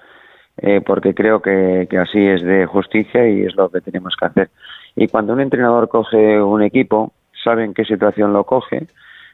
eh, 0.58 0.82
porque 0.86 1.16
creo 1.16 1.42
que, 1.42 1.88
así 2.00 2.20
es 2.20 2.44
de 2.44 2.66
justicia 2.68 3.28
y 3.28 3.44
es 3.44 3.56
lo 3.56 3.70
que 3.70 3.82
tenemos 3.82 4.16
que 4.16 4.26
hacer. 4.26 4.50
Y 4.96 5.08
cuando 5.08 5.34
un 5.34 5.42
entrenador 5.42 5.90
coge 5.90 6.42
un 6.42 6.62
equipo, 6.62 7.14
sabe 7.44 7.64
en 7.64 7.74
qué 7.74 7.84
situación 7.84 8.32
lo 8.34 8.44
coge, 8.44 8.86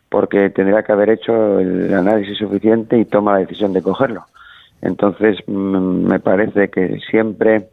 porque 0.10 0.50
tendrá 0.52 0.84
que 0.84 0.94
haber 0.94 1.10
hecho 1.10 1.60
el 1.60 1.94
análisis 1.94 2.38
suficiente 2.38 2.98
y 2.98 3.06
toma 3.06 3.34
la 3.34 3.40
decisión 3.40 3.74
de 3.74 3.82
cogerlo. 3.82 4.26
Entonces, 4.82 5.38
mm, 5.48 6.08
me 6.08 6.20
parece 6.20 6.70
que 6.70 7.00
siempre 7.12 7.68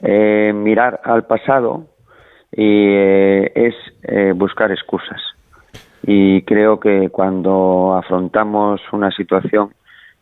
eh, 0.00 0.52
mirar 0.54 1.00
al 1.02 1.24
pasado 1.24 1.86
y, 2.52 2.86
eh, 2.88 3.52
es 3.54 3.74
buscar 4.36 4.70
excusas. 4.70 5.20
Y 6.02 6.42
creo 6.42 6.80
que 6.80 7.08
cuando 7.10 7.94
afrontamos 7.96 8.80
una 8.92 9.10
situación 9.10 9.70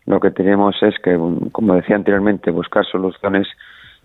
lo 0.07 0.19
que 0.19 0.31
tenemos 0.31 0.75
es 0.83 0.95
que, 1.03 1.17
como 1.53 1.75
decía 1.75 1.97
anteriormente, 1.97 2.51
buscar 2.51 2.85
soluciones 2.85 3.47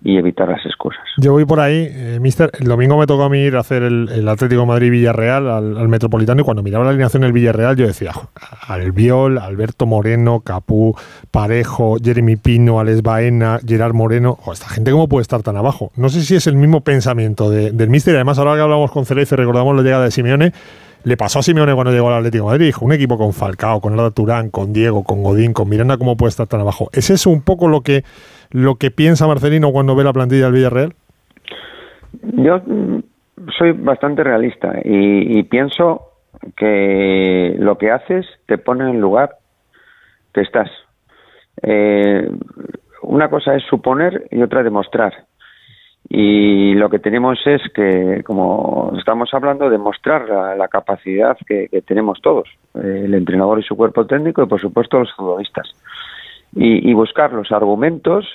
y 0.03 0.17
evitar 0.17 0.47
las 0.47 0.63
excusas. 0.65 1.03
Yo 1.17 1.31
voy 1.31 1.45
por 1.45 1.59
ahí, 1.59 1.87
eh, 1.89 2.19
mister. 2.21 2.51
El 2.59 2.67
domingo 2.67 2.97
me 2.97 3.07
tocó 3.07 3.23
a 3.23 3.29
mí 3.29 3.39
ir 3.39 3.55
a 3.55 3.61
hacer 3.61 3.81
el, 3.81 4.27
Atlético 4.27 4.65
Madrid-Villarreal 4.65 5.49
al, 5.49 5.87
Metropolitano 5.87 6.41
y 6.41 6.43
cuando 6.43 6.61
miraba 6.61 6.83
la 6.83 6.91
alineación 6.91 7.23
del 7.23 7.31
Villarreal 7.31 7.75
yo 7.75 7.87
decía, 7.87 8.11
Albiol, 8.67 9.39
Alberto 9.39 9.85
Moreno, 9.85 10.41
Capú, 10.41 10.95
Parejo, 11.31 11.97
Jeremy 12.03 12.35
Pino, 12.35 12.79
Alex 12.79 13.01
Baena, 13.01 13.59
Gerard 13.65 13.93
Moreno, 13.93 14.37
esta 14.51 14.67
gente 14.67 14.91
cómo 14.91 15.07
puede 15.07 15.23
estar 15.23 15.41
tan 15.41 15.57
abajo. 15.57 15.91
No 15.95 16.09
sé 16.09 16.21
si 16.21 16.35
es 16.35 16.45
el 16.45 16.55
mismo 16.55 16.81
pensamiento 16.81 17.49
del 17.49 17.89
mister. 17.89 18.15
Además, 18.15 18.37
ahora 18.37 18.55
que 18.55 18.61
hablamos 18.61 18.91
con 18.91 19.05
Cereza 19.05 19.35
y 19.35 19.37
recordamos 19.37 19.75
la 19.75 19.81
llegada 19.81 20.03
de 20.03 20.11
Simeone, 20.11 20.51
le 21.05 21.17
pasó 21.17 21.39
a 21.39 21.43
Simeone 21.43 21.73
cuando 21.75 21.91
llegó 21.93 22.09
al 22.09 22.15
Atlético 22.15 22.45
de 22.45 22.51
Madrid. 22.51 22.65
Dijo, 22.65 22.83
un 22.83 22.91
equipo 22.91 23.17
con 23.17 23.31
Falcao, 23.31 23.79
con 23.79 23.93
Arda 23.93 24.09
Turán, 24.09 24.49
con 24.49 24.73
Diego, 24.73 25.03
con 25.03 25.23
Godín, 25.23 25.53
con 25.53 25.69
Miranda, 25.69 25.97
¿cómo 25.97 26.17
puede 26.17 26.29
estar 26.29 26.47
tan 26.47 26.61
abajo? 26.61 26.89
¿Es 26.93 27.11
eso 27.11 27.29
un 27.29 27.43
poco 27.43 27.67
lo 27.67 27.81
que, 27.81 28.03
lo 28.51 28.75
que 28.75 28.89
piensa 28.89 29.27
Marcelino 29.27 29.71
cuando 29.71 29.95
ve 29.95 30.03
la 30.03 30.13
plantilla 30.13 30.45
del 30.45 30.53
Villarreal? 30.53 30.93
Yo 32.23 32.59
soy 33.57 33.73
bastante 33.73 34.23
realista 34.23 34.73
y, 34.83 35.43
pienso 35.43 36.09
que 36.57 37.55
lo 37.59 37.77
que 37.77 37.91
haces 37.91 38.25
te 38.47 38.57
pone 38.57 38.85
en 38.85 38.95
el 38.95 39.01
lugar 39.01 39.37
que 40.33 40.41
estás. 40.41 40.69
Eh, 41.61 42.29
una 43.03 43.29
cosa 43.29 43.55
es 43.55 43.63
suponer 43.69 44.27
y 44.31 44.41
otra 44.41 44.63
demostrar 44.63 45.13
y 46.07 46.75
lo 46.75 46.89
que 46.89 46.99
tenemos 46.99 47.39
es 47.45 47.61
que, 47.73 48.21
como 48.23 48.93
estamos 48.97 49.33
hablando, 49.33 49.69
demostrar 49.69 50.29
la, 50.29 50.55
la 50.55 50.67
capacidad 50.67 51.35
que, 51.47 51.67
tenemos 51.85 52.21
todos, 52.21 52.47
eh, 52.75 53.03
el 53.05 53.13
entrenador 53.15 53.59
y 53.59 53.63
su 53.63 53.75
cuerpo 53.75 54.05
técnico 54.05 54.43
y, 54.43 54.45
por 54.45 54.61
supuesto, 54.61 54.99
los 54.99 55.11
futbolistas. 55.13 55.67
Y, 56.57 56.93
buscar 56.93 57.33
los 57.33 57.51
argumentos 57.51 58.25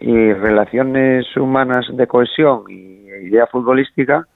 y 0.00 0.32
relaciones 0.32 1.24
humanas 1.36 1.86
de 1.92 2.08
cohesión 2.08 2.64
y 2.68 3.06
idea 3.26 3.46
futbolística 3.46 4.26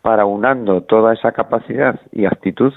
para 0.00 0.24
unando 0.24 0.80
toda 0.82 1.12
esa 1.12 1.32
capacidad 1.32 2.00
y 2.12 2.24
actitud, 2.24 2.72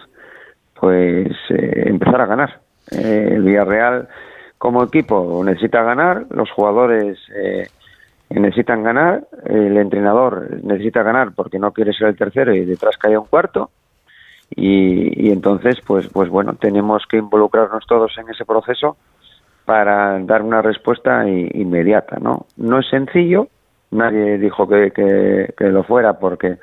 pues 0.78 1.32
eh, 1.50 1.84
empezar 1.86 2.20
a 2.20 2.26
ganar. 2.26 2.60
Eh, 2.92 3.30
el 3.36 3.44
Villarreal 3.44 4.10
como 4.58 4.84
equipo 4.84 5.42
necesita 5.46 5.82
ganar, 5.84 6.26
los 6.30 6.52
jugadores 6.52 7.18
necesitan 8.40 8.84
ganar, 8.84 9.24
el 9.46 9.78
entrenador 9.78 10.64
necesita 10.64 11.04
ganar 11.04 11.34
porque 11.34 11.60
no 11.60 11.72
quiere 11.72 11.94
ser 11.94 12.10
el 12.10 12.18
tercero 12.18 12.54
y 12.54 12.66
detrás 12.66 12.98
cae 12.98 13.18
un 13.18 13.26
cuarto. 13.26 13.72
Y, 14.54 15.32
entonces, 15.32 15.80
pues, 15.86 16.08
pues 16.10 16.30
bueno, 16.30 16.56
tenemos 16.56 17.06
que 17.08 17.18
involucrarnos 17.18 17.86
todos 17.88 18.18
en 18.18 18.30
ese 18.30 18.46
proceso 18.46 18.98
para 19.64 20.20
dar 20.20 20.42
una 20.42 20.62
respuesta 20.62 21.26
inmediata, 21.28 22.18
¿no? 22.20 22.48
No 22.58 22.80
es 22.80 22.90
sencillo, 22.90 23.48
nadie 23.92 24.38
dijo 24.38 24.68
que, 24.68 24.92
que, 24.92 25.70
lo 25.70 25.84
fuera 25.84 26.20
porque 26.20 26.58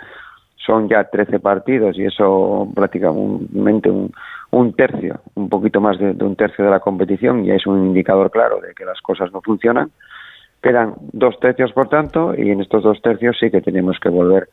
son 0.56 0.86
ya 0.88 1.04
13 1.04 1.40
partidos 1.40 1.96
y 1.96 2.04
eso 2.04 2.68
prácticamente 2.74 3.90
un, 3.90 4.12
un 4.50 4.72
tercio, 4.74 5.20
un 5.34 5.48
poquito 5.48 5.80
más 5.80 5.98
de, 5.98 6.12
de, 6.12 6.24
un 6.24 6.36
tercio 6.36 6.66
de 6.66 6.70
la 6.70 6.80
competición 6.80 7.44
y 7.46 7.52
es 7.52 7.66
un 7.66 7.86
indicador 7.86 8.30
claro 8.30 8.60
de 8.60 8.74
que 8.74 8.84
las 8.84 9.00
cosas 9.00 9.32
no 9.32 9.40
funcionan 9.40 9.90
Quedan 10.62 10.94
dos 11.12 11.38
tercios, 11.40 11.72
por 11.72 11.88
tanto, 11.88 12.34
y 12.36 12.50
en 12.50 12.60
estos 12.60 12.82
dos 12.82 13.00
tercios 13.00 13.36
sí 13.38 13.50
que 13.50 13.60
tenemos 13.60 13.98
que 14.00 14.08
volver 14.08 14.48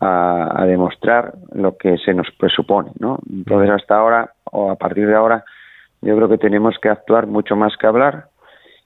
a, 0.00 0.64
demostrar 0.66 1.32
lo 1.52 1.76
que 1.76 1.96
se 1.98 2.14
nos 2.14 2.28
presupone, 2.38 2.90
¿no? 2.98 3.18
Entonces, 3.30 3.70
hasta 3.70 3.96
ahora, 3.96 4.32
o 4.44 4.70
a 4.70 4.76
partir 4.76 5.06
de 5.06 5.14
ahora, 5.14 5.44
yo 6.02 6.14
creo 6.16 6.28
que 6.28 6.38
tenemos 6.38 6.76
que 6.80 6.88
actuar 6.88 7.26
mucho 7.26 7.56
más 7.56 7.76
que 7.76 7.86
hablar 7.86 8.26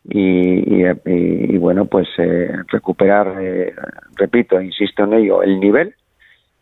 y, 0.04 1.58
bueno, 1.58 1.84
pues 1.86 2.08
eh, 2.18 2.50
recuperar, 2.68 3.36
eh, 3.40 3.74
repito, 4.16 4.60
insisto 4.60 5.04
en 5.04 5.14
ello, 5.14 5.42
el 5.42 5.60
nivel 5.60 5.94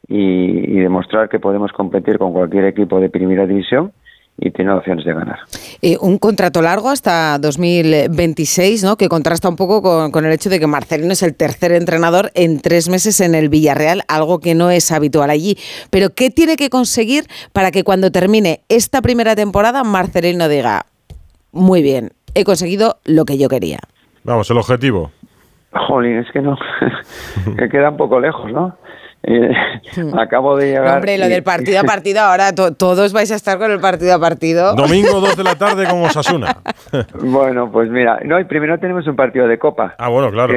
y, 0.09 0.78
y 0.78 0.80
demostrar 0.80 1.28
que 1.28 1.38
podemos 1.38 1.73
competir 1.73 2.19
con 2.19 2.33
cualquier 2.33 2.64
equipo 2.64 3.00
de 3.00 3.11
primera 3.11 3.47
división 3.47 3.92
y 4.41 4.51
tiene 4.51 4.73
opciones 4.73 5.05
de 5.05 5.13
ganar. 5.13 5.39
Eh, 5.83 5.99
un 6.01 6.19
contrato 6.19 6.63
largo 6.63 6.89
hasta 6.89 7.39
2026, 7.39 8.83
¿no? 8.85 8.97
que 8.97 9.09
contrasta 9.09 9.49
un 9.49 9.57
poco 9.57 9.83
con, 10.11 10.25
el 10.25 10.33
hecho 10.33 10.49
de 10.49 10.59
que 10.59 10.67
Marcelino 10.67 11.13
es 11.13 11.23
el 11.23 11.37
tercer 11.37 11.73
entrenador 11.73 12.31
en 12.35 12.61
tres 12.61 12.89
meses 12.89 13.21
en 13.21 13.35
el 13.35 13.51
Villarreal, 13.51 14.03
algo 14.09 14.41
que 14.41 14.55
no 14.55 14.71
es 14.71 14.91
habitual 14.93 15.29
allí. 15.29 15.57
Pero 15.91 16.11
¿qué 16.11 16.31
tiene 16.31 16.57
que 16.57 16.71
conseguir 16.71 17.25
para 17.53 17.71
que 17.71 17.85
cuando 17.85 18.11
termine 18.11 18.61
esta 18.69 19.03
primera 19.03 19.37
temporada 19.37 19.85
Marcelino 19.85 20.49
diga, 20.49 20.87
muy 21.53 21.83
bien, 21.83 22.13
he 22.35 22.45
conseguido 22.45 22.97
lo 23.05 23.27
que 23.27 23.37
yo 23.37 23.49
quería? 23.49 23.79
Vamos, 24.25 24.51
el 24.51 24.57
objetivo. 24.57 25.11
Jolín, 25.73 26.19
es 26.19 26.31
que 26.33 26.41
no, 26.41 26.57
que 27.59 27.69
queda 27.69 27.91
un 27.91 27.97
poco 27.97 28.19
lejos, 28.19 28.51
¿no? 28.51 28.77
Eh, 29.23 29.50
acabo 30.19 30.57
de 30.57 30.69
llegar. 30.69 30.97
hombre, 30.97 31.19
lo 31.19 31.29
del 31.29 31.43
partido 31.43 31.81
a 31.81 31.83
partido, 31.85 32.21
ahora 32.21 32.55
todos 32.55 33.12
vais 33.12 33.31
a 33.31 33.37
estar 33.37 33.59
con 33.59 33.71
el 33.71 33.81
partido 33.81 34.15
a 34.15 34.19
partido. 34.19 34.75
Domingo 34.75 35.21
2 35.21 35.37
de 35.37 35.45
la 35.45 35.55
tarde 35.59 35.87
con 35.87 36.03
Osasuna. 36.03 36.57
bueno, 37.21 37.71
pues 37.71 37.91
mira, 37.91 38.19
no, 38.25 38.37
primero 38.47 38.79
tenemos 38.79 39.07
un 39.07 39.17
partido 39.17 39.47
de 39.47 39.59
Copa. 39.59 39.95
Ah, 39.99 40.09
bueno, 40.09 40.31
claro. 40.31 40.55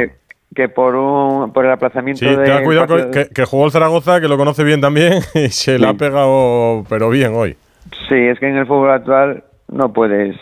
Que, 0.55 0.69
por, 0.69 0.95
un, 0.95 1.51
por 1.51 1.65
el 1.65 1.71
aplazamiento 1.71 2.19
sí, 2.19 2.35
de. 2.35 2.43
Ten 2.43 2.63
cuidado 2.63 3.09
que, 3.11 3.45
jugó 3.45 3.65
el 3.65 3.71
Zaragoza, 3.71 4.21
que 4.21 4.27
lo 4.27 4.37
conoce 4.37 4.63
bien 4.63 4.81
también, 4.81 5.13
y 5.33 5.49
se 5.49 5.79
le 5.79 5.87
ha 5.87 5.93
pegado, 5.95 6.85
pero 6.87 7.09
bien 7.09 7.33
hoy. 7.33 7.57
Sí, 8.07 8.15
es 8.15 8.39
que 8.39 8.47
en 8.47 8.57
el 8.57 8.67
fútbol 8.67 8.91
actual 8.91 9.43
no 9.67 9.91
puedes 9.91 10.35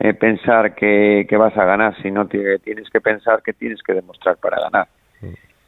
eh, 0.00 0.14
pensar 0.14 0.74
que, 0.74 1.26
que, 1.28 1.36
vas 1.36 1.56
a 1.56 1.64
ganar, 1.64 1.94
sino 2.02 2.26
tienes 2.26 2.88
que 2.90 3.00
pensar 3.00 3.42
que 3.42 3.52
tienes 3.52 3.82
que 3.82 3.92
demostrar 3.92 4.36
para 4.38 4.58
ganar. 4.60 4.88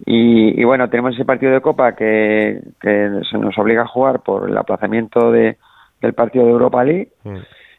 Y, 0.05 0.63
bueno, 0.65 0.91
tenemos 0.91 1.15
ese 1.15 1.25
partido 1.25 1.53
de 1.53 1.61
Copa 1.61 1.95
que, 1.95 2.61
se 2.83 3.39
nos 3.39 3.57
obliga 3.59 3.83
a 3.83 3.89
jugar 3.89 4.21
por 4.21 4.49
el 4.49 4.57
aplazamiento 4.57 5.33
de, 5.33 5.57
del 6.03 6.13
partido 6.13 6.45
de 6.45 6.51
Europa 6.51 6.85
League. 6.85 7.09
Mm. 7.25 7.37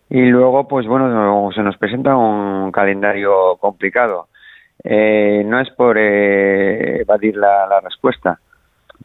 Y 0.09 0.21
luego, 0.27 0.67
pues 0.67 0.87
bueno, 0.87 1.51
se 1.53 1.61
nos 1.61 1.77
presenta 1.77 2.15
un 2.15 2.71
calendario 2.71 3.57
complicado. 3.57 4.27
Eh, 4.83 5.43
no 5.45 5.59
es 5.59 5.69
por 5.71 5.97
eh, 5.97 7.01
evadir 7.01 7.35
la, 7.35 7.79
respuesta, 7.83 8.39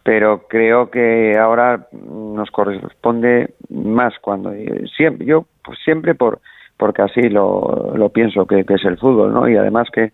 pero 0.03 0.47
creo 0.47 0.91
que 0.91 1.37
ahora 1.39 1.89
nos 1.93 2.51
corresponde 2.51 3.55
más 3.71 4.15
cuando 4.21 4.53
siempre 4.97 5.27
yo 5.27 5.47
pues 5.65 5.79
siempre 5.85 6.15
por 6.15 6.41
porque 6.77 7.03
así 7.03 7.23
lo, 7.23 7.93
lo 7.97 8.09
pienso 8.11 8.47
que, 8.47 8.65
que 8.65 8.75
es 8.75 8.85
el 8.85 8.99
fútbol, 8.99 9.33
¿no? 9.33 9.49
Y 9.49 9.57
además 9.57 9.89
que 9.93 10.13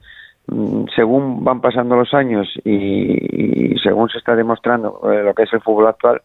según 0.95 1.45
van 1.45 1.61
pasando 1.61 1.97
los 1.97 2.14
años 2.14 2.49
y, 2.64 3.75
según 3.83 4.09
se 4.09 4.19
está 4.19 4.35
demostrando 4.35 5.00
eh, 5.12 5.23
lo 5.23 5.35
que 5.35 5.45
es 5.45 5.52
el 5.52 5.61
fútbol 5.61 5.87
actual, 5.87 6.23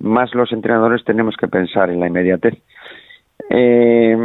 más 0.00 0.34
los 0.34 0.52
entrenadores 0.52 1.04
tenemos 1.04 1.36
que 1.36 1.48
pensar 1.48 1.90
en 1.90 2.00
la 2.00 2.06
inmediatez. 2.06 2.54
Eh, 3.48 4.16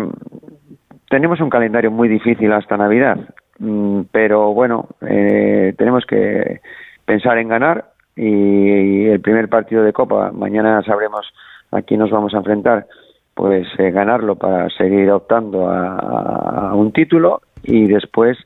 tenemos 1.09 1.39
un 1.39 1.49
calendario 1.49 1.91
muy 1.91 2.07
difícil 2.07 2.51
hasta 2.51 2.77
Navidad, 2.77 3.17
mm, 3.59 4.01
pero 4.11 4.53
bueno, 4.53 4.87
eh, 5.07 5.73
tenemos 5.77 6.05
que 6.05 6.61
pensar 7.05 7.37
en 7.37 7.47
ganar 7.47 7.91
y 8.15 9.05
el 9.07 9.19
primer 9.19 9.49
partido 9.49 9.83
de 9.83 9.93
Copa, 9.93 10.31
mañana 10.31 10.81
sabremos 10.83 11.31
a 11.71 11.81
quién 11.81 11.99
nos 11.99 12.11
vamos 12.11 12.33
a 12.33 12.37
enfrentar, 12.37 12.87
pues 13.33 13.67
eh, 13.77 13.91
ganarlo 13.91 14.35
para 14.35 14.69
seguir 14.69 15.11
optando 15.11 15.69
a, 15.69 16.73
un 16.73 16.91
título 16.91 17.41
y 17.63 17.87
después 17.87 18.37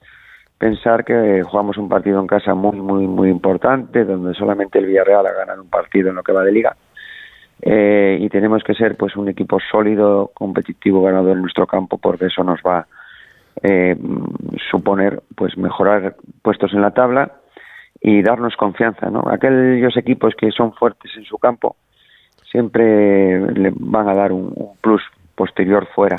pensar 0.59 1.05
que 1.05 1.41
jugamos 1.41 1.77
un 1.77 1.89
partido 1.89 2.19
en 2.19 2.27
casa 2.27 2.53
muy 2.53 2.77
muy 2.79 3.07
muy 3.07 3.29
importante 3.29 4.03
donde 4.03 4.35
solamente 4.35 4.77
el 4.77 4.85
Villarreal 4.85 5.25
ha 5.25 5.33
ganado 5.33 5.63
un 5.63 5.69
partido 5.69 6.09
en 6.09 6.15
lo 6.15 6.23
que 6.23 6.33
va 6.33 6.43
de 6.43 6.51
liga. 6.51 6.75
Eh, 7.61 8.17
y 8.21 8.29
tenemos 8.29 8.63
que 8.63 8.73
ser 8.73 8.95
pues 8.95 9.17
un 9.17 9.27
equipo 9.27 9.57
sólido 9.71 10.31
competitivo 10.33 11.01
ganador 11.03 11.35
en 11.35 11.41
nuestro 11.41 11.67
campo 11.67 11.97
porque 11.97 12.27
eso 12.27 12.41
nos 12.41 12.61
va 12.61 12.79
a 12.79 12.87
eh, 13.61 13.97
suponer 14.71 15.21
pues 15.35 15.57
mejorar 15.57 16.15
puestos 16.41 16.73
en 16.73 16.81
la 16.81 16.91
tabla 16.91 17.33
y 17.99 18.21
darnos 18.21 18.55
confianza 18.55 19.09
no 19.09 19.25
aquellos 19.29 19.97
equipos 19.97 20.35
que 20.35 20.51
son 20.51 20.71
fuertes 20.71 21.11
en 21.17 21.25
su 21.25 21.37
campo 21.37 21.75
siempre 22.49 23.51
le 23.51 23.73
van 23.75 24.07
a 24.07 24.13
dar 24.13 24.31
un, 24.31 24.53
plus 24.79 25.01
posterior 25.39 25.87
fuera. 25.95 26.17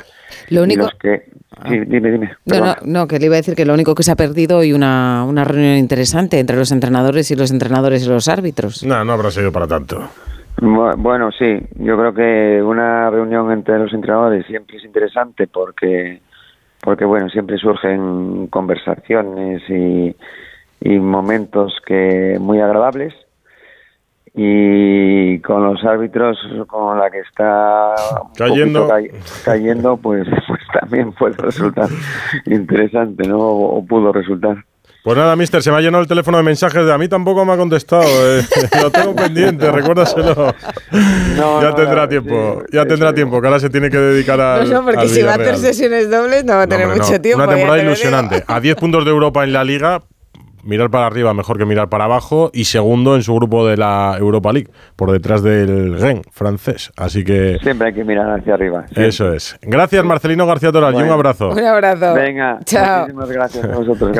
Lo 0.49 0.63
único 0.63 0.89
que 0.99 1.25
ah. 1.55 1.69
dime, 1.69 2.09
dime. 2.09 2.31
No, 2.45 2.75
no, 2.83 3.07
que 3.07 3.19
le 3.19 3.27
iba 3.27 3.35
a 3.35 3.43
decir 3.43 3.53
que 3.53 3.65
lo 3.65 3.75
único 3.75 3.93
que 3.93 4.01
se 4.01 4.11
ha 4.11 4.15
perdido 4.15 4.57
hoy 4.57 4.73
una, 4.73 5.23
una 5.25 5.43
reunión 5.43 5.77
interesante 5.77 6.39
entre 6.39 6.57
los 6.57 6.71
entrenadores 6.71 7.29
y 7.29 7.35
los 7.35 7.51
entrenadores 7.51 8.03
y 8.03 8.09
los 8.09 8.27
árbitros. 8.27 8.83
No, 8.83 9.05
no 9.05 9.13
habrá 9.13 9.29
sido 9.29 9.51
para 9.51 9.67
tanto. 9.67 10.09
Bueno, 10.59 11.31
sí, 11.31 11.59
yo 11.75 11.97
creo 11.97 12.13
que 12.13 12.63
una 12.63 13.11
reunión 13.11 13.51
entre 13.51 13.77
los 13.77 13.93
entrenadores 13.93 14.45
siempre 14.47 14.77
es 14.77 14.83
interesante 14.83 15.45
porque, 15.47 16.19
porque 16.83 17.05
bueno, 17.05 17.29
siempre 17.29 17.57
surgen 17.57 18.47
conversaciones 18.47 19.61
y, 19.69 20.15
y 20.81 20.99
momentos 20.99 21.77
que 21.85 22.37
muy 22.39 22.59
agradables 22.59 23.13
y 24.33 25.39
con 25.39 25.65
los 25.65 25.83
árbitros 25.83 26.37
con 26.67 26.97
la 26.97 27.09
que 27.09 27.19
está 27.19 27.95
cayendo 28.37 28.87
cayendo 29.43 29.97
pues 29.97 30.25
pues 30.47 30.61
también 30.79 31.11
puede 31.11 31.35
resultar 31.35 31.89
interesante 32.45 33.27
no 33.27 33.39
o 33.39 33.85
pudo 33.85 34.13
resultar 34.13 34.63
pues 35.03 35.17
nada, 35.17 35.35
mister, 35.35 35.63
se 35.63 35.71
me 35.71 35.77
ha 35.77 35.81
llenado 35.81 36.03
el 36.03 36.07
teléfono 36.07 36.37
de 36.37 36.43
mensajes 36.43 36.85
de 36.85 36.93
a 36.93 36.97
mí 36.99 37.07
tampoco 37.07 37.43
me 37.43 37.53
ha 37.53 37.57
contestado. 37.57 38.03
Eh. 38.03 38.45
Lo 38.83 38.91
tengo 38.91 39.15
pendiente, 39.15 39.71
recuérdaselo. 39.71 40.53
ya 41.33 41.73
tendrá 41.75 42.07
tiempo, 42.07 42.61
ya 42.71 42.85
tendrá 42.85 43.11
tiempo, 43.11 43.41
que 43.41 43.47
ahora 43.47 43.59
se 43.59 43.71
tiene 43.71 43.89
que 43.89 43.97
dedicar 43.97 44.39
a. 44.39 44.63
No, 44.63 44.73
no, 44.73 44.85
porque 44.85 45.07
si 45.07 45.23
va 45.23 45.31
a 45.31 45.35
hacer 45.35 45.57
sesiones 45.57 46.09
dobles 46.09 46.45
no 46.45 46.53
va 46.53 46.63
a 46.63 46.67
tener 46.67 46.87
mucho 46.87 47.19
tiempo. 47.19 47.43
Una 47.43 47.51
temporada 47.51 47.81
ilusionante. 47.81 48.43
A 48.45 48.59
10 48.59 48.75
puntos 48.75 49.03
de 49.03 49.09
Europa 49.09 49.43
en 49.43 49.53
la 49.53 49.63
liga, 49.63 50.03
mirar 50.63 50.89
para 50.89 51.07
arriba 51.07 51.33
mejor 51.33 51.57
que 51.57 51.65
mirar 51.65 51.89
para 51.89 52.05
abajo 52.05 52.49
y 52.53 52.65
segundo 52.65 53.15
en 53.15 53.23
su 53.23 53.35
grupo 53.35 53.67
de 53.67 53.77
la 53.77 54.15
Europa 54.19 54.51
League, 54.51 54.69
por 54.95 55.11
detrás 55.11 55.43
del 55.43 55.99
Rennes 55.99 56.25
francés. 56.31 56.91
Así 56.97 57.23
que... 57.23 57.57
Siempre 57.61 57.87
hay 57.87 57.93
que 57.93 58.03
mirar 58.03 58.39
hacia 58.39 58.53
arriba. 58.53 58.85
Eso 58.95 59.33
es. 59.33 59.57
Gracias 59.61 60.03
Marcelino 60.03 60.45
García 60.45 60.71
Toral 60.71 60.93
y 60.95 61.03
un 61.03 61.09
abrazo. 61.09 61.51
Un 61.51 61.65
abrazo. 61.65 62.13
Venga. 62.13 62.59
Chao. 62.65 63.01
Muchísimas 63.01 63.31
gracias 63.31 63.65
a 63.65 63.75
vosotros. 63.75 64.17